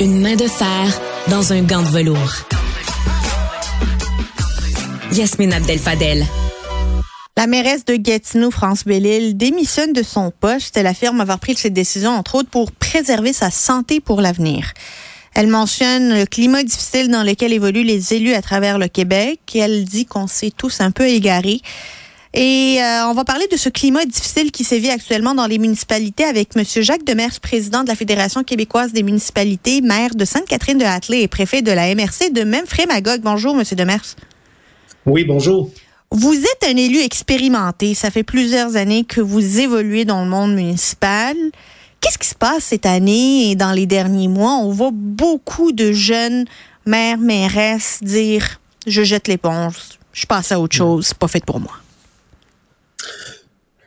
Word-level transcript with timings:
Une 0.00 0.20
main 0.20 0.34
de 0.34 0.48
fer 0.48 1.00
dans 1.30 1.52
un 1.52 1.62
gant 1.62 1.82
de 1.82 1.88
velours. 1.88 2.34
Yasmine 5.12 5.52
Abdel-Fadel. 5.52 6.26
La 7.36 7.46
mairesse 7.46 7.84
de 7.84 7.94
Gatineau, 7.94 8.50
France 8.50 8.84
Bellil, 8.84 9.36
démissionne 9.36 9.92
de 9.92 10.02
son 10.02 10.32
poste. 10.32 10.76
Elle 10.76 10.88
affirme 10.88 11.20
avoir 11.20 11.38
pris 11.38 11.54
cette 11.54 11.74
décision, 11.74 12.10
entre 12.10 12.34
autres, 12.34 12.50
pour 12.50 12.72
préserver 12.72 13.32
sa 13.32 13.52
santé 13.52 14.00
pour 14.00 14.20
l'avenir. 14.20 14.72
Elle 15.34 15.46
mentionne 15.46 16.18
le 16.18 16.26
climat 16.26 16.64
difficile 16.64 17.08
dans 17.08 17.22
lequel 17.22 17.52
évoluent 17.52 17.84
les 17.84 18.14
élus 18.14 18.34
à 18.34 18.42
travers 18.42 18.78
le 18.78 18.88
Québec. 18.88 19.40
Elle 19.54 19.84
dit 19.84 20.06
qu'on 20.06 20.26
s'est 20.26 20.52
tous 20.56 20.80
un 20.80 20.90
peu 20.90 21.06
égarés. 21.06 21.60
Et 22.36 22.82
euh, 22.82 23.06
on 23.06 23.14
va 23.14 23.22
parler 23.22 23.46
de 23.46 23.56
ce 23.56 23.68
climat 23.68 24.04
difficile 24.04 24.50
qui 24.50 24.64
sévit 24.64 24.90
actuellement 24.90 25.36
dans 25.36 25.46
les 25.46 25.58
municipalités 25.58 26.24
avec 26.24 26.56
M. 26.56 26.64
Jacques 26.82 27.04
Demers, 27.04 27.38
président 27.40 27.84
de 27.84 27.88
la 27.88 27.94
Fédération 27.94 28.42
québécoise 28.42 28.92
des 28.92 29.04
municipalités, 29.04 29.80
maire 29.80 30.16
de 30.16 30.24
Sainte-Catherine-de-Hatley 30.24 31.22
et 31.22 31.28
préfet 31.28 31.62
de 31.62 31.70
la 31.70 31.94
MRC 31.94 32.32
de 32.32 32.42
Memphrey-Magog. 32.42 33.20
Bonjour, 33.22 33.56
M. 33.56 33.62
Demers. 33.76 34.16
Oui, 35.06 35.24
bonjour. 35.24 35.70
Vous 36.10 36.34
êtes 36.34 36.68
un 36.68 36.76
élu 36.76 36.98
expérimenté. 36.98 37.94
Ça 37.94 38.10
fait 38.10 38.24
plusieurs 38.24 38.74
années 38.74 39.04
que 39.04 39.20
vous 39.20 39.60
évoluez 39.60 40.04
dans 40.04 40.24
le 40.24 40.28
monde 40.28 40.56
municipal. 40.56 41.36
Qu'est-ce 42.00 42.18
qui 42.18 42.28
se 42.28 42.34
passe 42.34 42.64
cette 42.64 42.86
année 42.86 43.52
et 43.52 43.54
dans 43.54 43.72
les 43.72 43.86
derniers 43.86 44.28
mois? 44.28 44.56
On 44.56 44.72
voit 44.72 44.90
beaucoup 44.92 45.70
de 45.70 45.92
jeunes 45.92 46.46
maires, 46.84 47.18
mairesses 47.18 48.00
dire 48.02 48.60
je 48.88 49.02
jette 49.02 49.28
l'éponge, 49.28 49.76
je 50.12 50.26
passe 50.26 50.52
à 50.52 50.60
autre 50.60 50.76
chose, 50.76 51.06
c'est 51.06 51.16
pas 51.16 51.28
fait 51.28 51.44
pour 51.44 51.60
moi. 51.60 51.72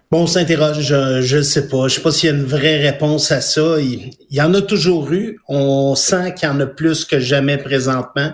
Bon, 0.09 0.21
on 0.21 0.27
s'interroge, 0.27 0.79
je 0.79 1.37
ne 1.37 1.41
sais 1.41 1.67
pas. 1.67 1.89
Je 1.89 1.95
sais 1.95 2.01
pas 2.01 2.11
s'il 2.11 2.29
y 2.29 2.31
a 2.31 2.35
une 2.35 2.45
vraie 2.45 2.77
réponse 2.77 3.29
à 3.31 3.41
ça. 3.41 3.77
Il, 3.81 4.11
y 4.31 4.41
en 4.41 4.53
a 4.53 4.61
toujours 4.61 5.11
eu. 5.11 5.37
On 5.49 5.95
sent 5.95 6.33
qu'il 6.35 6.47
y 6.47 6.51
en 6.51 6.59
a 6.61 6.65
plus 6.65 7.03
que 7.03 7.19
jamais 7.19 7.57
présentement. 7.57 8.31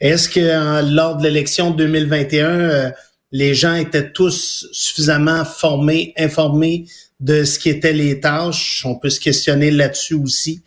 Est-ce 0.00 0.30
que 0.30 0.94
lors 0.94 1.18
de 1.18 1.24
l'élection 1.24 1.72
2021, 1.72 2.92
les 3.32 3.54
gens 3.54 3.74
étaient 3.74 4.10
tous 4.12 4.66
suffisamment 4.72 5.44
formés, 5.44 6.14
informés 6.16 6.86
de 7.20 7.44
ce 7.44 7.58
qui 7.58 7.68
étaient 7.68 7.92
les 7.92 8.20
tâches? 8.20 8.82
On 8.86 8.94
peut 8.94 9.10
se 9.10 9.20
questionner 9.20 9.70
là-dessus 9.70 10.14
aussi. 10.14 10.62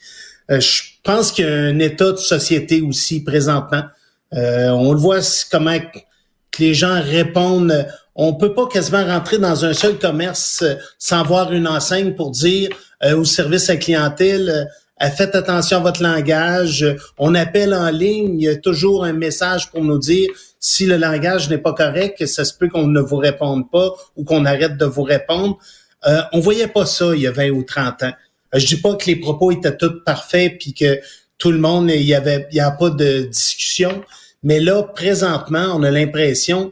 Euh, 0.52 0.59
je 0.59 0.83
pense 1.03 1.31
qu'il 1.31 1.45
y 1.45 1.47
a 1.47 1.52
un 1.52 1.80
état 1.80 2.11
de 2.11 2.17
société 2.17 2.81
aussi 2.81 3.23
présentement. 3.23 3.86
Euh, 4.33 4.70
on 4.70 4.94
le 4.94 4.99
voit 4.99 5.20
comment 5.52 5.80
que 5.80 6.61
les 6.61 6.75
gens 6.75 7.02
répondent. 7.02 7.88
On 8.16 8.33
peut 8.36 8.53
pas 8.53 8.67
quasiment 8.67 9.06
rentrer 9.06 9.39
dans 9.39 9.66
un 9.66 9.73
seul 9.73 9.97
commerce 9.97 10.61
euh, 10.61 10.75
sans 10.97 11.23
voir 11.23 11.52
une 11.52 11.67
enseigne 11.67 12.14
pour 12.14 12.31
dire 12.31 12.70
au 13.17 13.25
service 13.25 13.70
à 13.70 13.75
clientèle 13.75 14.70
faites 15.09 15.36
attention 15.36 15.78
à 15.78 15.81
votre 15.81 16.02
langage. 16.02 16.86
On 17.17 17.36
appelle 17.36 17.73
en 17.73 17.89
ligne, 17.89 18.39
il 18.39 18.45
y 18.45 18.50
a 18.50 18.55
toujours 18.55 19.03
un 19.03 19.14
message 19.14 19.70
pour 19.72 19.83
nous 19.83 19.97
dire 19.97 20.30
si 20.59 20.86
le 20.86 20.97
langage 20.97 21.50
n'est 21.50 21.58
pas 21.58 21.73
correct, 21.73 22.25
ça 22.25 22.45
se 22.45 22.53
peut 22.53 22.70
qu'on 22.70 22.88
ne 22.88 23.02
vous 23.02 23.17
réponde 23.17 23.70
pas 23.70 23.92
ou 24.16 24.23
qu'on 24.23 24.45
arrête 24.45 24.77
de 24.77 24.86
vous 24.86 25.03
répondre. 25.03 25.58
Euh, 26.05 26.22
on 26.31 26.39
voyait 26.39 26.67
pas 26.67 26.86
ça 26.86 27.14
il 27.16 27.22
y 27.22 27.27
a 27.27 27.31
20 27.31 27.50
ou 27.50 27.64
30 27.64 28.03
ans. 28.03 28.14
Euh, 28.53 28.59
je 28.59 28.66
dis 28.66 28.77
pas 28.77 28.95
que 28.95 29.05
les 29.05 29.16
propos 29.16 29.52
étaient 29.52 29.75
tous 29.75 30.03
parfaits 30.05 30.58
puis 30.59 30.73
que 30.73 31.00
tout 31.38 31.52
le 31.52 31.59
monde, 31.59 31.89
il 31.92 32.03
y 32.03 32.14
avait, 32.14 32.48
il 32.52 32.58
y 32.58 32.61
a 32.61 32.72
pas 32.72 32.89
de 32.89 33.23
discussion. 33.23 34.03
Mais 34.44 34.59
là, 34.59 34.83
présentement, 34.83 35.73
on 35.75 35.83
a 35.83 35.92
l'impression 35.92 36.72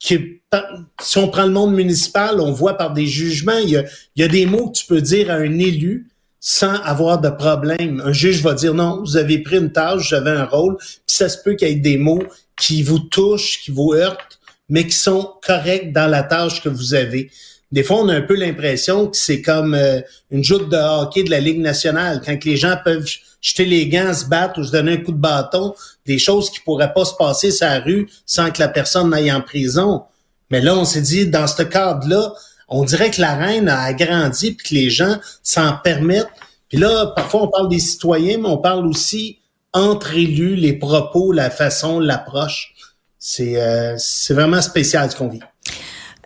si 0.00 1.18
on 1.18 1.28
prend 1.28 1.44
le 1.44 1.52
monde 1.52 1.74
municipal, 1.74 2.40
on 2.40 2.52
voit 2.52 2.76
par 2.76 2.92
des 2.92 3.06
jugements, 3.06 3.58
il 3.58 3.70
y 3.70 3.76
a, 3.76 3.84
il 4.16 4.22
y 4.22 4.24
a 4.24 4.28
des 4.28 4.46
mots 4.46 4.70
que 4.70 4.78
tu 4.78 4.86
peux 4.86 5.00
dire 5.00 5.30
à 5.30 5.34
un 5.34 5.58
élu 5.58 6.08
sans 6.40 6.74
avoir 6.82 7.20
de 7.20 7.28
problème. 7.28 8.02
Un 8.04 8.12
juge 8.12 8.42
va 8.42 8.54
dire 8.54 8.72
non, 8.72 9.02
vous 9.02 9.18
avez 9.18 9.40
pris 9.40 9.58
une 9.58 9.72
tâche, 9.72 10.08
j'avais 10.08 10.30
un 10.30 10.46
rôle, 10.46 10.78
puis 10.78 10.96
ça 11.06 11.28
se 11.28 11.36
peut 11.42 11.54
qu'il 11.54 11.68
y 11.68 11.72
ait 11.72 11.74
des 11.74 11.98
mots 11.98 12.22
qui 12.58 12.82
vous 12.82 12.98
touchent, 12.98 13.60
qui 13.60 13.70
vous 13.70 13.92
heurtent, 13.92 14.40
mais 14.70 14.86
qui 14.86 14.96
sont 14.96 15.34
corrects 15.46 15.92
dans 15.92 16.06
la 16.06 16.22
tâche 16.22 16.62
que 16.62 16.70
vous 16.70 16.94
avez. 16.94 17.30
Des 17.70 17.82
fois, 17.82 17.98
on 17.98 18.08
a 18.08 18.14
un 18.14 18.22
peu 18.22 18.34
l'impression 18.34 19.08
que 19.08 19.16
c'est 19.16 19.42
comme 19.42 19.74
euh, 19.74 20.00
une 20.30 20.42
joute 20.42 20.70
de 20.70 20.76
hockey 20.76 21.22
de 21.22 21.30
la 21.30 21.40
Ligue 21.40 21.60
nationale, 21.60 22.20
quand 22.24 22.42
les 22.44 22.56
gens 22.56 22.76
peuvent 22.82 23.06
jeter 23.40 23.64
les 23.64 23.88
gants, 23.88 24.12
se 24.12 24.26
battre 24.26 24.60
ou 24.60 24.64
se 24.64 24.72
donner 24.72 24.92
un 24.92 24.96
coup 24.98 25.12
de 25.12 25.18
bâton, 25.18 25.74
des 26.06 26.18
choses 26.18 26.50
qui 26.50 26.60
pourraient 26.60 26.92
pas 26.92 27.04
se 27.04 27.14
passer 27.14 27.50
sur 27.50 27.66
la 27.66 27.80
rue 27.80 28.08
sans 28.26 28.50
que 28.50 28.60
la 28.60 28.68
personne 28.68 29.10
n'aille 29.10 29.32
en 29.32 29.40
prison. 29.40 30.02
Mais 30.50 30.60
là, 30.60 30.76
on 30.76 30.84
s'est 30.84 31.00
dit, 31.00 31.26
dans 31.26 31.46
ce 31.46 31.62
cadre-là, 31.62 32.32
on 32.68 32.84
dirait 32.84 33.10
que 33.10 33.20
la 33.20 33.34
reine 33.34 33.68
a 33.68 33.80
agrandi 33.82 34.52
puis 34.52 34.68
que 34.68 34.74
les 34.74 34.90
gens 34.90 35.16
s'en 35.42 35.76
permettent. 35.82 36.28
Puis 36.68 36.78
là, 36.78 37.06
parfois, 37.16 37.42
on 37.42 37.48
parle 37.48 37.68
des 37.68 37.80
citoyens, 37.80 38.38
mais 38.38 38.48
on 38.48 38.58
parle 38.58 38.86
aussi 38.86 39.38
entre 39.72 40.14
élus, 40.14 40.56
les 40.56 40.72
propos, 40.72 41.32
la 41.32 41.50
façon, 41.50 41.98
l'approche. 41.98 42.74
C'est 43.18 43.60
euh, 43.60 43.96
vraiment 44.30 44.62
spécial 44.62 45.10
ce 45.10 45.16
qu'on 45.16 45.28
vit. 45.28 45.40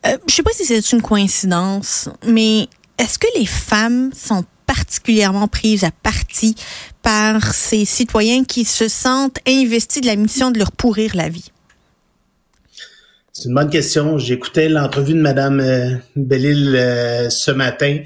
Euh, 0.06 0.18
je 0.28 0.34
sais 0.34 0.42
pas 0.42 0.52
si 0.52 0.64
c'est 0.64 0.92
une 0.92 1.02
coïncidence, 1.02 2.08
mais 2.26 2.68
est-ce 2.98 3.18
que 3.18 3.26
les 3.36 3.46
femmes 3.46 4.10
sont 4.14 4.44
particulièrement 4.66 5.48
prises 5.48 5.84
à 5.84 5.90
partie 5.90 6.54
par 7.02 7.54
ces 7.54 7.84
citoyens 7.84 8.44
qui 8.44 8.64
se 8.64 8.88
sentent 8.88 9.38
investis 9.46 10.02
de 10.02 10.06
la 10.06 10.16
mission 10.16 10.50
de 10.50 10.58
leur 10.58 10.72
pourrir 10.72 11.14
la 11.14 11.28
vie? 11.28 11.50
C'est 13.32 13.48
une 13.48 13.54
bonne 13.54 13.70
question. 13.70 14.16
J'écoutais 14.16 14.68
l'entrevue 14.68 15.14
de 15.14 15.20
Madame 15.20 15.58
euh, 15.58 15.96
Bellil 16.14 16.76
euh, 16.76 17.28
ce 17.30 17.50
matin, 17.50 17.98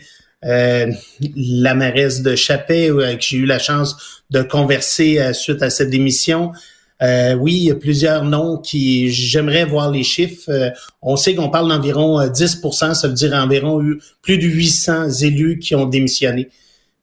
euh, 0.47 0.91
la 1.37 1.75
mairesse 1.75 2.23
de 2.23 2.35
Chappet, 2.35 2.89
avec 2.89 3.19
qui 3.19 3.37
j'ai 3.37 3.43
eu 3.43 3.45
la 3.45 3.59
chance 3.59 4.23
de 4.31 4.41
converser 4.41 5.33
suite 5.35 5.63
à 5.63 5.69
cette 5.69 5.91
démission. 5.91 6.53
Oui, 7.01 7.55
il 7.55 7.65
y 7.65 7.71
a 7.71 7.75
plusieurs 7.75 8.25
noms 8.25 8.59
qui 8.59 9.11
j'aimerais 9.11 9.65
voir 9.65 9.91
les 9.91 10.03
chiffres. 10.03 10.73
on 11.03 11.17
sait 11.17 11.35
qu'on 11.35 11.49
parle 11.49 11.69
d'environ 11.69 12.21
10% 12.21 12.95
ça 12.95 13.09
veut 13.09 13.15
dire 13.15 13.35
environ 13.35 13.81
plus 14.23 14.39
de 14.39 14.47
800 14.47 15.11
élus 15.23 15.59
qui 15.59 15.75
ont 15.75 15.87
démissionné. 15.87 16.49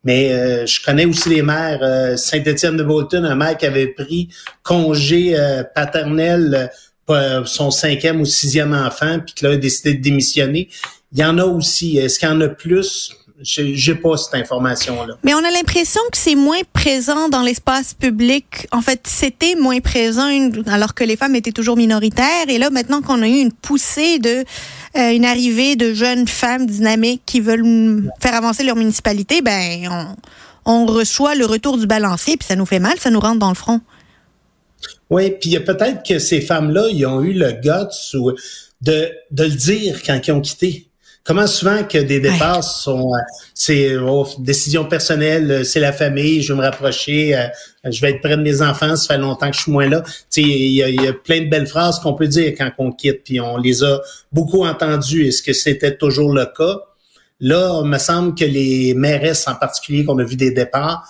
Mais 0.04 0.68
je 0.68 0.84
connais 0.84 1.06
aussi 1.06 1.30
les 1.30 1.42
maires. 1.42 2.18
Saint-Étienne 2.18 2.78
de 2.78 2.84
Bolton, 2.84 3.24
un 3.24 3.36
maire 3.36 3.58
qui 3.58 3.66
avait 3.66 3.88
pris 3.88 4.30
congé 4.64 5.36
paternel 5.74 6.70
son 7.46 7.72
cinquième 7.72 8.22
ou 8.22 8.26
sixième 8.26 8.74
enfant, 8.74 9.20
puis 9.20 9.36
là, 9.44 9.52
a 9.52 9.58
décidé 9.58 9.94
de 9.94 10.02
démissionner. 10.02 10.70
Il 11.12 11.20
y 11.20 11.24
en 11.24 11.38
a 11.38 11.46
aussi. 11.46 11.98
Est-ce 11.98 12.20
qu'il 12.20 12.28
y 12.28 12.32
en 12.32 12.42
a 12.42 12.50
plus? 12.50 13.16
J'ai 13.42 13.96
pas 13.96 14.16
cette 14.16 14.36
information-là. 14.36 15.16
Mais 15.24 15.34
on 15.34 15.40
a 15.44 15.52
l'impression 15.52 16.00
que 16.10 16.18
c'est 16.18 16.36
moins 16.36 16.62
présent 16.72 17.28
dans 17.28 17.42
l'espace 17.42 17.94
public. 17.94 18.68
En 18.72 18.82
fait, 18.82 19.02
c'était 19.06 19.56
moins 19.56 19.82
présent 19.82 20.30
alors 20.68 20.94
que 20.94 21.04
les 21.04 21.18
femmes 21.18 21.36
étaient 21.36 21.52
toujours 21.52 21.76
minoritaires. 21.76 22.48
Et 22.48 22.58
là, 22.58 22.70
maintenant 22.70 23.02
qu'on 23.02 23.22
a 23.22 23.28
eu 23.28 23.40
une 23.40 23.52
poussée 23.52 24.20
de 24.20 24.46
euh, 24.98 25.12
une 25.12 25.26
arrivée 25.26 25.76
de 25.76 25.94
jeunes 25.94 26.28
femmes 26.28 26.66
dynamiques 26.66 27.24
qui 27.26 27.42
veulent 27.42 28.10
faire 28.22 28.36
avancer 28.36 28.64
leur 28.64 28.78
municipalité, 28.78 29.42
ben 29.42 29.90
on, 29.92 30.16
on 30.66 30.86
reçoit 30.86 31.36
le 31.36 31.46
retour 31.46 31.78
du 31.78 31.88
balancier, 31.88 32.38
puis 32.38 32.48
ça 32.48 32.56
nous 32.56 32.66
fait 32.66 32.80
mal, 32.80 32.98
ça 33.00 33.10
nous 33.10 33.20
rentre 33.20 33.40
dans 33.40 33.50
le 33.50 33.56
front. 33.56 33.82
Oui, 35.10 35.32
puis 35.32 35.60
peut-être 35.60 36.04
que 36.08 36.20
ces 36.20 36.42
femmes-là, 36.42 36.88
ils 36.90 37.06
ont 37.06 37.22
eu 37.22 37.34
le 37.34 37.52
guts 37.52 38.18
de, 38.82 39.12
de 39.32 39.44
le 39.44 39.50
dire 39.50 40.02
quand 40.04 40.20
ils 40.26 40.32
ont 40.32 40.42
quitté. 40.42 40.88
Comment 41.26 41.48
souvent 41.48 41.84
que 41.84 41.98
des 41.98 42.20
départs 42.20 42.64
sont 42.64 43.12
euh, 43.14 43.18
c'est 43.54 43.98
oh, 43.98 44.28
décision 44.38 44.86
personnelle, 44.86 45.50
euh, 45.50 45.64
c'est 45.64 45.80
la 45.80 45.92
famille, 45.92 46.44
je 46.44 46.54
vais 46.54 46.60
me 46.60 46.64
rapprocher, 46.64 47.36
euh, 47.36 47.48
je 47.84 48.00
vais 48.00 48.12
être 48.12 48.22
près 48.22 48.38
de 48.38 48.44
mes 48.44 48.62
enfants, 48.62 48.96
ça 48.96 49.16
fait 49.16 49.20
longtemps 49.20 49.50
que 49.50 49.56
je 49.56 49.62
suis 49.64 49.72
moins 49.72 49.90
là. 49.90 50.04
Il 50.38 50.48
y, 50.48 50.84
a, 50.84 50.90
y 50.90 51.08
a 51.08 51.14
plein 51.14 51.42
de 51.42 51.50
belles 51.50 51.66
phrases 51.66 52.00
qu'on 52.00 52.14
peut 52.14 52.28
dire 52.28 52.54
quand 52.56 52.72
on 52.78 52.92
quitte, 52.92 53.24
puis 53.24 53.42
on 53.42 53.58
les 53.58 53.84
a 53.84 54.00
beaucoup 54.32 54.64
entendues. 54.66 55.26
Est-ce 55.28 55.42
que 55.42 55.54
c'était 55.54 55.98
toujours 55.98 56.32
le 56.32 56.46
cas? 56.46 56.80
Là, 57.40 57.82
il 57.84 57.90
me 57.90 57.98
semble 57.98 58.36
que 58.36 58.46
les 58.46 58.94
mairesses 58.94 59.48
en 59.48 59.56
particulier 59.56 60.06
qu'on 60.06 60.20
a 60.20 60.24
vu 60.24 60.36
des 60.36 60.52
départs, 60.52 61.08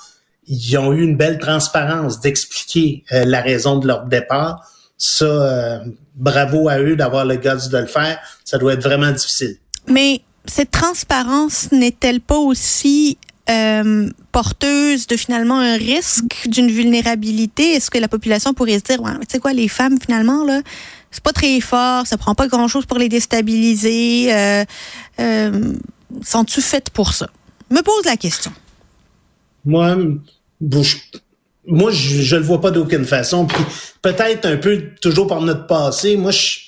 ils 0.48 0.78
ont 0.78 0.94
eu 0.94 1.04
une 1.04 1.18
belle 1.18 1.40
transparence 1.40 2.20
d'expliquer 2.20 3.04
euh, 3.12 3.26
la 3.26 3.42
raison 3.42 3.78
de 3.78 3.88
leur 3.88 4.06
départ. 4.06 4.66
Ça, 4.98 5.26
euh, 5.26 5.80
bravo 6.16 6.70
à 6.70 6.80
eux 6.80 6.96
d'avoir 6.96 7.26
le 7.26 7.36
guts 7.36 7.70
de 7.70 7.78
le 7.78 7.86
faire. 7.86 8.20
Ça 8.44 8.58
doit 8.58 8.74
être 8.74 8.84
vraiment 8.84 9.12
difficile. 9.12 9.58
Mais 9.88 10.22
cette 10.46 10.72
transparence 10.72 11.72
n'est-elle 11.72 12.22
pas 12.22 12.38
aussi 12.38 13.18
euh, 13.50 14.10
porteuse 14.32 15.08
de 15.08 15.18
finalement 15.18 15.60
un 15.60 15.78
risque 15.78 16.48
d'une 16.48 16.70
vulnérabilité? 16.70 17.74
Est-ce 17.74 17.90
que 17.90 17.98
la 17.98 18.08
population 18.08 18.54
pourrait 18.54 18.80
se 18.80 18.84
dire, 18.84 19.02
ouais, 19.02 19.12
tu 19.22 19.26
sais 19.30 19.40
quoi, 19.40 19.54
les 19.54 19.68
femmes 19.68 19.98
finalement 20.00 20.44
là, 20.44 20.62
c'est 21.12 21.24
pas 21.24 21.32
très 21.32 21.62
fort, 21.62 22.06
ça 22.06 22.18
prend 22.18 22.36
pas 22.36 22.48
grand-chose 22.48 22.86
pour 22.86 22.98
les 22.98 23.08
déstabiliser. 23.10 24.34
Euh, 24.34 24.66
Sont-tu 26.24 26.62
faites 26.62 26.90
pour 26.90 27.14
ça? 27.14 27.30
Me 27.70 27.82
pose 27.82 28.06
la 28.06 28.18
question. 28.18 28.52
Moi, 29.66 29.98
moi, 31.68 31.92
je, 31.92 32.22
je 32.22 32.36
le 32.36 32.44
vois 32.44 32.62
pas 32.62 32.72
d'aucune 32.72 33.06
façon. 33.06 33.46
Puis 33.46 33.64
peut-être 34.02 34.46
un 34.46 34.58
peu 34.58 34.92
toujours 35.02 35.28
par 35.28 35.42
notre 35.42 35.68
passé. 35.68 36.16
Moi, 36.16 36.32
je, 36.32 36.60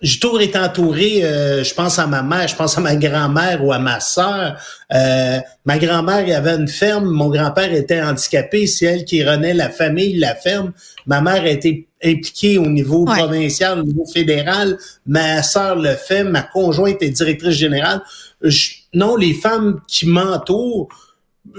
j'ai 0.00 0.18
toujours 0.18 0.40
été 0.40 0.58
entouré, 0.58 1.24
euh, 1.24 1.62
je 1.62 1.74
pense 1.74 1.98
à 1.98 2.06
ma 2.06 2.22
mère, 2.22 2.48
je 2.48 2.56
pense 2.56 2.76
à 2.78 2.80
ma 2.80 2.96
grand-mère 2.96 3.62
ou 3.64 3.72
à 3.72 3.78
ma 3.78 4.00
sœur. 4.00 4.56
Euh, 4.92 5.38
ma 5.66 5.78
grand-mère 5.78 6.36
avait 6.36 6.54
une 6.54 6.68
ferme, 6.68 7.04
mon 7.10 7.28
grand-père 7.28 7.72
était 7.72 8.00
handicapé, 8.00 8.66
c'est 8.66 8.86
elle 8.86 9.04
qui 9.04 9.22
renaît 9.22 9.52
la 9.52 9.68
famille, 9.68 10.18
la 10.18 10.34
ferme. 10.34 10.72
Ma 11.06 11.20
mère 11.20 11.42
a 11.42 11.48
été 11.48 11.86
impliquée 12.02 12.56
au 12.56 12.66
niveau 12.66 13.04
provincial, 13.04 13.80
au 13.80 13.82
niveau 13.82 14.06
fédéral. 14.06 14.78
Ma 15.06 15.42
sœur 15.42 15.76
le 15.76 15.94
fait, 15.94 16.24
ma 16.24 16.42
conjointe 16.42 17.02
est 17.02 17.10
directrice 17.10 17.56
générale. 17.56 18.00
non, 18.94 19.16
les 19.16 19.34
femmes 19.34 19.80
qui 19.86 20.06
m'entourent, 20.06 20.88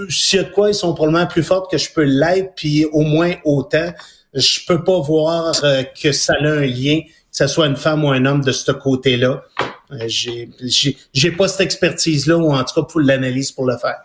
s'il 0.09 0.37
y 0.37 0.39
a 0.39 0.45
de 0.45 0.51
quoi, 0.51 0.69
ils 0.69 0.75
sont 0.75 0.93
probablement 0.93 1.27
plus 1.27 1.43
fortes 1.43 1.69
que 1.69 1.77
je 1.77 1.91
peux 1.93 2.03
l'être, 2.03 2.53
puis 2.55 2.85
au 2.85 3.01
moins 3.01 3.33
autant. 3.45 3.93
Je 4.33 4.59
peux 4.65 4.83
pas 4.83 4.99
voir 4.99 5.53
euh, 5.63 5.83
que 6.01 6.11
ça 6.13 6.33
a 6.39 6.47
un 6.47 6.61
lien 6.61 7.01
que 7.31 7.37
ce 7.37 7.47
soit 7.47 7.67
une 7.67 7.77
femme 7.77 8.03
ou 8.03 8.11
un 8.11 8.25
homme 8.25 8.43
de 8.43 8.51
ce 8.51 8.71
côté-là. 8.71 9.43
Euh, 9.91 10.03
j'ai, 10.07 10.49
j'ai, 11.13 11.31
pas 11.31 11.47
cette 11.47 11.61
expertise-là, 11.61 12.37
ou 12.37 12.51
en 12.53 12.63
tout 12.63 12.75
cas 12.75 12.83
pour 12.83 12.99
l'analyse 12.99 13.51
pour 13.51 13.65
le 13.65 13.77
faire. 13.77 13.97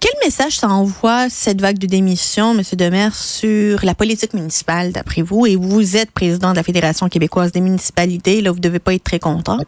Quel 0.00 0.12
message 0.24 0.58
ça 0.58 0.68
envoie 0.68 1.28
cette 1.28 1.60
vague 1.60 1.78
de 1.78 1.86
démission, 1.86 2.56
M. 2.56 2.62
Demers, 2.72 3.14
sur 3.14 3.84
la 3.84 3.94
politique 3.94 4.32
municipale, 4.32 4.92
d'après 4.92 5.22
vous? 5.22 5.46
Et 5.46 5.56
vous 5.56 5.96
êtes 5.96 6.12
président 6.12 6.52
de 6.52 6.56
la 6.56 6.62
Fédération 6.62 7.08
québécoise 7.08 7.50
des 7.50 7.60
municipalités, 7.60 8.40
là, 8.40 8.52
vous 8.52 8.60
devez 8.60 8.78
pas 8.78 8.94
être 8.94 9.02
très 9.02 9.18
content. 9.18 9.58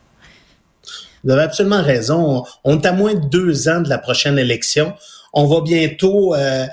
Vous 1.25 1.31
avez 1.31 1.43
absolument 1.43 1.83
raison. 1.83 2.45
On 2.65 2.81
est 2.81 2.87
à 2.87 2.93
moins 2.93 3.15
de 3.15 3.27
deux 3.29 3.69
ans 3.69 3.81
de 3.81 3.89
la 3.89 3.99
prochaine 3.99 4.39
élection. 4.39 4.95
On 5.33 5.47
va 5.47 5.61
bientôt 5.61 6.35
euh, 6.35 6.67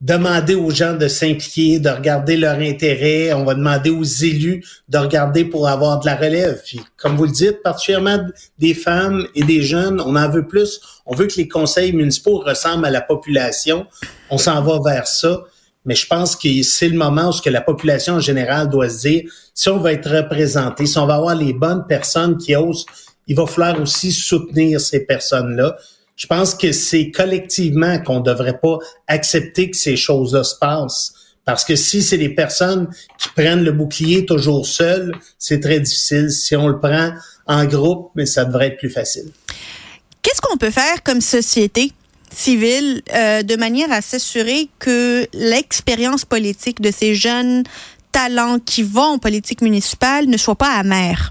demander 0.00 0.54
aux 0.54 0.70
gens 0.70 0.94
de 0.94 1.08
s'impliquer, 1.08 1.78
de 1.78 1.88
regarder 1.88 2.36
leur 2.36 2.58
intérêt. 2.58 3.32
On 3.32 3.44
va 3.44 3.54
demander 3.54 3.90
aux 3.90 4.04
élus 4.04 4.64
de 4.88 4.98
regarder 4.98 5.44
pour 5.44 5.68
avoir 5.68 6.00
de 6.00 6.06
la 6.06 6.16
relève. 6.16 6.60
Comme 6.96 7.16
vous 7.16 7.24
le 7.24 7.32
dites, 7.32 7.62
particulièrement 7.62 8.18
des 8.58 8.74
femmes 8.74 9.26
et 9.34 9.42
des 9.42 9.62
jeunes, 9.62 10.00
on 10.00 10.16
en 10.16 10.28
veut 10.28 10.46
plus. 10.46 10.80
On 11.06 11.14
veut 11.14 11.26
que 11.26 11.36
les 11.36 11.48
conseils 11.48 11.92
municipaux 11.92 12.38
ressemblent 12.38 12.86
à 12.86 12.90
la 12.90 13.00
population. 13.00 13.86
On 14.30 14.38
s'en 14.38 14.62
va 14.62 14.78
vers 14.84 15.06
ça. 15.06 15.40
Mais 15.86 15.94
je 15.94 16.06
pense 16.06 16.34
que 16.34 16.48
c'est 16.62 16.88
le 16.88 16.98
moment 16.98 17.28
où 17.28 17.32
ce 17.32 17.40
que 17.40 17.48
la 17.48 17.60
population 17.60 18.14
en 18.14 18.20
général 18.20 18.68
doit 18.68 18.90
se 18.90 19.08
dire, 19.08 19.30
si 19.54 19.68
on 19.68 19.78
va 19.78 19.92
être 19.92 20.10
représenté, 20.10 20.84
si 20.84 20.98
on 20.98 21.06
va 21.06 21.14
avoir 21.14 21.36
les 21.36 21.52
bonnes 21.52 21.86
personnes 21.86 22.36
qui 22.36 22.56
osent, 22.56 22.84
il 23.28 23.36
va 23.36 23.46
falloir 23.46 23.80
aussi 23.80 24.10
soutenir 24.12 24.80
ces 24.80 25.06
personnes-là. 25.06 25.76
Je 26.16 26.26
pense 26.26 26.54
que 26.54 26.72
c'est 26.72 27.10
collectivement 27.10 27.98
qu'on 28.00 28.20
devrait 28.20 28.58
pas 28.58 28.78
accepter 29.06 29.70
que 29.70 29.76
ces 29.76 29.96
choses-là 29.96 30.44
se 30.44 30.56
passent. 30.58 31.12
Parce 31.44 31.64
que 31.64 31.76
si 31.76 32.02
c'est 32.02 32.18
des 32.18 32.30
personnes 32.30 32.88
qui 33.18 33.28
prennent 33.28 33.62
le 33.62 33.70
bouclier 33.70 34.26
toujours 34.26 34.66
seules, 34.66 35.12
c'est 35.38 35.60
très 35.60 35.78
difficile. 35.78 36.30
Si 36.30 36.56
on 36.56 36.66
le 36.66 36.80
prend 36.80 37.12
en 37.46 37.64
groupe, 37.66 38.10
mais 38.16 38.26
ça 38.26 38.44
devrait 38.44 38.68
être 38.68 38.78
plus 38.78 38.90
facile. 38.90 39.30
Qu'est-ce 40.22 40.40
qu'on 40.40 40.56
peut 40.56 40.72
faire 40.72 41.04
comme 41.04 41.20
société 41.20 41.92
civile 42.34 43.02
euh, 43.14 43.42
de 43.44 43.54
manière 43.54 43.92
à 43.92 44.00
s'assurer 44.00 44.68
que 44.80 45.28
l'expérience 45.32 46.24
politique 46.24 46.80
de 46.80 46.90
ces 46.90 47.14
jeunes 47.14 47.62
talents 48.10 48.58
qui 48.58 48.82
vont 48.82 49.02
en 49.02 49.18
politique 49.18 49.60
municipale 49.62 50.26
ne 50.26 50.36
soit 50.36 50.56
pas 50.56 50.72
amère? 50.72 51.30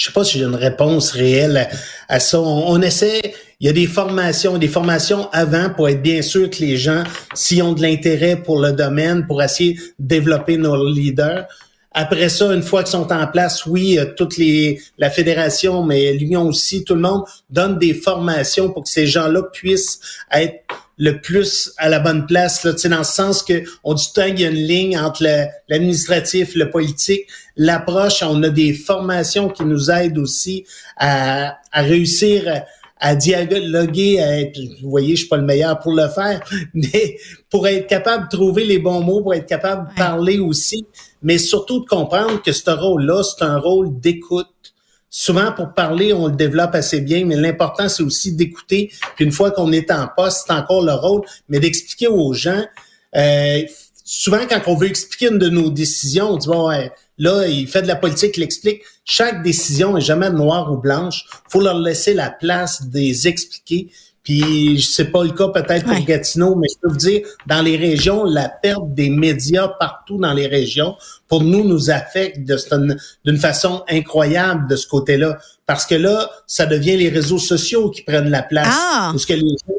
Je 0.00 0.06
sais 0.06 0.12
pas 0.12 0.24
si 0.24 0.38
j'ai 0.38 0.46
une 0.46 0.54
réponse 0.54 1.10
réelle 1.10 1.68
à, 2.08 2.20
ça. 2.20 2.40
On, 2.40 2.80
essaie, 2.80 3.20
il 3.60 3.66
y 3.66 3.70
a 3.70 3.72
des 3.74 3.86
formations, 3.86 4.56
des 4.56 4.66
formations 4.66 5.28
avant 5.30 5.68
pour 5.68 5.90
être 5.90 6.00
bien 6.00 6.22
sûr 6.22 6.48
que 6.48 6.60
les 6.60 6.78
gens, 6.78 7.04
s'ils 7.34 7.62
ont 7.62 7.74
de 7.74 7.82
l'intérêt 7.82 8.36
pour 8.36 8.60
le 8.60 8.72
domaine, 8.72 9.26
pour 9.26 9.42
essayer 9.42 9.74
de 9.74 9.80
développer 9.98 10.56
nos 10.56 10.88
leaders. 10.88 11.44
Après 11.92 12.30
ça, 12.30 12.46
une 12.54 12.62
fois 12.62 12.82
qu'ils 12.82 12.92
sont 12.92 13.12
en 13.12 13.26
place, 13.26 13.66
oui, 13.66 13.98
euh, 13.98 14.06
toutes 14.16 14.38
les, 14.38 14.80
la 14.96 15.10
fédération, 15.10 15.82
mais 15.82 16.14
l'union 16.14 16.46
aussi, 16.46 16.82
tout 16.82 16.94
le 16.94 17.00
monde 17.00 17.24
donne 17.50 17.78
des 17.78 17.92
formations 17.92 18.70
pour 18.70 18.84
que 18.84 18.88
ces 18.88 19.06
gens-là 19.06 19.42
puissent 19.52 20.00
être 20.32 20.64
le 21.00 21.18
plus 21.22 21.72
à 21.78 21.88
la 21.88 21.98
bonne 21.98 22.26
place, 22.26 22.62
là, 22.62 22.72
dans 22.72 22.98
le 22.98 23.04
sens 23.04 23.42
que 23.42 23.64
on 23.84 23.94
dit 23.94 24.12
tout 24.14 24.20
qu'il 24.20 24.40
y 24.40 24.44
a 24.44 24.50
une 24.50 24.54
ligne 24.54 24.98
entre 24.98 25.24
l'administratif, 25.68 26.54
le, 26.54 26.70
politique. 26.70 27.26
L'approche, 27.56 28.22
on 28.22 28.42
a 28.42 28.50
des 28.50 28.74
formations 28.74 29.48
qui 29.48 29.64
nous 29.64 29.90
aident 29.90 30.18
aussi 30.18 30.66
à, 30.98 31.56
à 31.72 31.82
réussir 31.82 32.64
à, 32.98 33.16
dialoguer, 33.16 34.20
à 34.20 34.40
être, 34.40 34.60
vous 34.82 34.90
voyez, 34.90 35.16
je 35.16 35.20
suis 35.20 35.28
pas 35.28 35.38
le 35.38 35.44
meilleur 35.44 35.78
pour 35.78 35.94
le 35.94 36.06
faire, 36.08 36.42
mais 36.74 37.16
pour 37.48 37.66
être 37.66 37.86
capable 37.86 38.24
de 38.24 38.36
trouver 38.36 38.64
les 38.64 38.78
bons 38.78 39.00
mots, 39.00 39.22
pour 39.22 39.32
être 39.32 39.46
capable 39.46 39.88
de 39.88 39.94
parler 39.94 40.38
aussi, 40.38 40.84
mais 41.22 41.38
surtout 41.38 41.80
de 41.80 41.86
comprendre 41.86 42.42
que 42.42 42.52
ce 42.52 42.70
rôle-là, 42.70 43.22
c'est 43.22 43.42
un 43.42 43.58
rôle 43.58 43.98
d'écoute 44.00 44.48
souvent 45.10 45.52
pour 45.52 45.74
parler, 45.74 46.12
on 46.12 46.28
le 46.28 46.36
développe 46.36 46.74
assez 46.74 47.00
bien, 47.00 47.24
mais 47.26 47.36
l'important, 47.36 47.88
c'est 47.88 48.02
aussi 48.02 48.32
d'écouter. 48.32 48.90
Puis 49.16 49.24
une 49.24 49.32
fois 49.32 49.50
qu'on 49.50 49.72
est 49.72 49.90
en 49.90 50.08
poste, 50.16 50.44
c'est 50.46 50.52
encore 50.52 50.82
le 50.82 50.94
rôle, 50.94 51.22
mais 51.48 51.58
d'expliquer 51.58 52.06
aux 52.06 52.32
gens. 52.32 52.64
Euh, 53.16 53.62
souvent, 54.04 54.46
quand 54.48 54.60
on 54.66 54.76
veut 54.76 54.86
expliquer 54.86 55.28
une 55.28 55.38
de 55.38 55.48
nos 55.48 55.70
décisions, 55.70 56.30
on 56.30 56.36
dit 56.36 56.48
bon, 56.48 56.70
là, 57.18 57.46
il 57.46 57.66
fait 57.66 57.82
de 57.82 57.88
la 57.88 57.96
politique, 57.96 58.36
il 58.36 58.44
explique. 58.44 58.82
Chaque 59.04 59.42
décision 59.42 59.96
est 59.96 60.00
jamais 60.00 60.30
noire 60.30 60.72
ou 60.72 60.76
blanche. 60.76 61.24
faut 61.48 61.60
leur 61.60 61.78
laisser 61.78 62.14
la 62.14 62.30
place 62.30 62.88
de 62.88 63.26
expliquer. 63.26 63.90
Puis 64.30 64.80
c'est 64.80 65.10
pas 65.10 65.24
le 65.24 65.30
cas 65.30 65.48
peut-être 65.48 65.86
pour 65.86 66.04
Gatineau, 66.04 66.54
mais 66.54 66.68
je 66.72 66.78
peux 66.80 66.88
vous 66.88 66.96
dire, 66.96 67.22
dans 67.48 67.62
les 67.62 67.76
régions, 67.76 68.22
la 68.22 68.48
perte 68.48 68.94
des 68.94 69.10
médias 69.10 69.66
partout 69.66 70.18
dans 70.18 70.32
les 70.32 70.46
régions, 70.46 70.94
pour 71.26 71.42
nous, 71.42 71.66
nous 71.66 71.90
affecte 71.90 72.38
d'une 72.38 73.38
façon 73.38 73.82
incroyable 73.88 74.68
de 74.68 74.76
ce 74.76 74.86
côté-là. 74.86 75.36
Parce 75.66 75.84
que 75.84 75.96
là, 75.96 76.30
ça 76.46 76.64
devient 76.64 76.96
les 76.96 77.08
réseaux 77.08 77.40
sociaux 77.40 77.90
qui 77.90 78.02
prennent 78.02 78.30
la 78.30 78.44
place. 78.44 78.68
Ah. 78.70 79.08
Parce 79.10 79.26
que 79.26 79.32
les 79.32 79.40
gens 79.40 79.74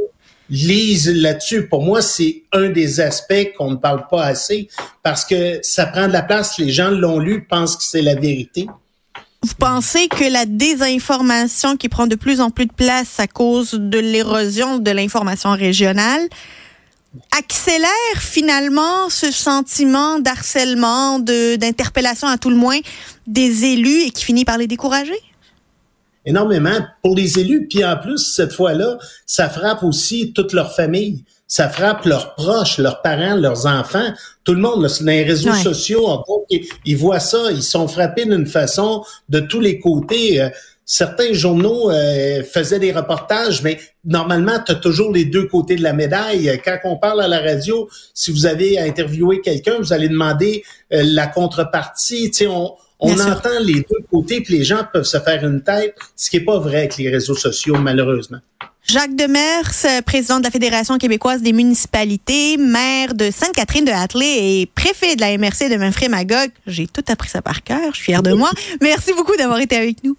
lisent 0.50 1.16
là-dessus. 1.16 1.68
Pour 1.68 1.84
moi, 1.84 2.02
c'est 2.02 2.44
un 2.52 2.68
des 2.68 3.00
aspects 3.00 3.54
qu'on 3.58 3.72
ne 3.72 3.78
parle 3.78 4.06
pas 4.12 4.26
assez 4.26 4.68
parce 5.02 5.24
que 5.24 5.60
ça 5.62 5.86
prend 5.86 6.10
de 6.10 6.14
la 6.14 6.24
place. 6.24 6.58
Les 6.58 6.72
gens 6.72 6.92
l'ont 6.92 7.20
lu, 7.20 7.48
pensent 7.50 7.78
que 7.78 7.84
c'est 7.84 8.02
la 8.02 8.16
vérité. 8.16 8.68
Vous 9.44 9.56
pensez 9.56 10.08
que 10.08 10.24
la 10.32 10.46
désinformation 10.46 11.76
qui 11.76 11.90
prend 11.90 12.06
de 12.06 12.14
plus 12.14 12.42
en 12.42 12.52
plus 12.52 12.68
de 12.68 12.74
place 12.74 13.20
à 13.20 13.26
cause 13.26 13.72
de 13.72 13.98
l'érosion 13.98 14.78
de 14.78 14.92
l'information 14.92 15.50
régionale 15.52 16.22
accélère 17.36 17.90
finalement 18.20 19.10
ce 19.10 19.32
sentiment 19.32 20.20
d'harcèlement, 20.20 21.18
d'interpellation 21.18 22.28
à 22.28 22.38
tout 22.38 22.52
le 22.52 22.56
moins 22.56 22.78
des 23.26 23.66
élus 23.66 24.04
et 24.04 24.12
qui 24.12 24.24
finit 24.24 24.46
par 24.46 24.60
les 24.60 24.68
décourager? 24.68 25.20
Énormément 26.26 26.80
pour 27.02 27.16
les 27.16 27.40
élus. 27.40 27.68
Puis 27.68 27.84
en 27.84 27.98
plus, 27.98 28.20
cette 28.20 28.54
fois-là, 28.54 28.98
ça 29.26 29.50
frappe 29.50 29.84
aussi 29.84 30.34
toute 30.34 30.54
leur 30.54 30.76
famille 30.76 31.24
ça 31.52 31.68
frappe 31.68 32.06
leurs 32.06 32.34
proches, 32.36 32.78
leurs 32.78 33.02
parents, 33.02 33.36
leurs 33.36 33.66
enfants, 33.66 34.14
tout 34.46 34.54
le 34.54 34.62
monde. 34.62 34.84
Là, 34.84 34.88
dans 35.02 35.06
les 35.08 35.26
réseaux 35.26 35.52
sociaux, 35.52 36.24
ils, 36.50 36.96
voient 36.96 37.20
ça, 37.20 37.52
ils 37.52 37.62
sont 37.62 37.90
frappés 37.90 38.24
d'une 38.24 38.48
façon 38.48 39.04
de 39.28 39.42
tous 39.42 39.60
les 39.60 39.78
côtés. 39.78 40.40
Euh, 40.40 40.48
certains 40.86 41.34
journaux 41.34 41.92
euh, 41.92 42.42
faisaient 42.44 42.80
des 42.80 42.94
reportages, 42.94 43.64
mais 43.64 43.82
normalement, 44.06 44.64
tu 44.66 44.72
as 44.72 44.76
toujours 44.76 45.12
les 45.12 45.26
deux 45.26 45.46
côtés 45.46 45.76
de 45.76 45.84
la 45.84 45.92
médaille. 45.92 46.58
Quand 46.64 46.78
on 46.86 46.96
parle 46.96 47.20
à 47.20 47.28
la 47.28 47.42
radio, 47.42 47.90
si 48.14 48.32
vous 48.32 48.46
avez 48.46 48.80
interviewé 48.80 49.42
quelqu'un, 49.42 49.78
vous 49.78 49.92
allez 49.92 50.08
demander 50.08 50.64
euh, 50.94 51.04
la 51.04 51.28
contrepartie. 51.28 52.32
On, 52.48 52.76
on 53.02 53.20
entend 53.20 53.60
les 53.62 53.76
deux 53.76 54.06
côtés, 54.10 54.42
puis 54.42 54.60
les 54.60 54.64
gens 54.64 54.86
peuvent 54.92 55.04
se 55.04 55.20
faire 55.20 55.44
une 55.44 55.62
tête, 55.62 55.96
ce 56.16 56.30
qui 56.30 56.38
est 56.38 56.46
pas 56.46 56.60
vrai 56.60 56.78
avec 56.80 56.98
les 56.98 57.10
réseaux 57.10 57.36
sociaux, 57.36 57.76
malheureusement. 57.78 58.38
Jacques 58.84 59.16
Demers, 59.16 60.04
président 60.06 60.40
de 60.40 60.44
la 60.44 60.52
Fédération 60.52 60.98
québécoise 60.98 61.42
des 61.42 61.54
municipalités, 61.54 62.58
maire 62.58 63.14
de 63.14 63.30
Sainte-Catherine 63.32 63.86
de 63.86 63.92
Hatley 63.92 64.62
et 64.62 64.66
préfet 64.66 65.16
de 65.16 65.22
la 65.22 65.38
MRC 65.38 65.70
de 65.70 65.78
Mainfré-Magog. 65.78 66.52
J'ai 66.68 66.88
tout 66.88 67.04
appris 67.08 67.30
ça 67.30 67.42
par 67.42 67.64
cœur. 67.64 67.92
Je 67.92 67.98
suis 67.98 68.06
fière 68.06 68.24
de 68.24 68.34
moi. 68.34 68.50
Merci 68.82 69.14
beaucoup 69.14 69.36
d'avoir 69.36 69.60
été 69.60 69.76
avec 69.78 70.04
nous. 70.04 70.18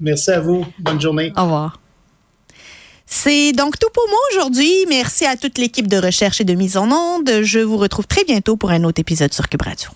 Merci 0.00 0.30
à 0.32 0.40
vous. 0.40 0.66
Bonne 0.78 1.00
journée. 1.00 1.32
Au 1.36 1.42
revoir. 1.44 1.80
C'est 3.06 3.52
donc 3.52 3.78
tout 3.78 3.90
pour 3.92 4.06
moi 4.08 4.18
aujourd'hui. 4.32 4.72
Merci 4.88 5.26
à 5.26 5.36
toute 5.36 5.58
l'équipe 5.58 5.86
de 5.86 5.98
recherche 5.98 6.40
et 6.40 6.44
de 6.44 6.54
mise 6.54 6.76
en 6.76 6.90
onde. 6.90 7.42
Je 7.42 7.60
vous 7.60 7.76
retrouve 7.76 8.06
très 8.06 8.24
bientôt 8.24 8.56
pour 8.56 8.70
un 8.70 8.84
autre 8.84 9.00
épisode 9.00 9.32
sur 9.32 9.48
Cube 9.48 9.62
Radio. 9.62 9.90